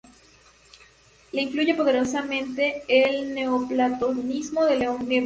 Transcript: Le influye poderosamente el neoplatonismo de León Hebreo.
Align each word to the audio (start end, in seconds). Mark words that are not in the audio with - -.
Le 1.31 1.41
influye 1.43 1.75
poderosamente 1.75 2.81
el 2.87 3.35
neoplatonismo 3.35 4.65
de 4.65 4.77
León 4.79 5.03
Hebreo. 5.03 5.19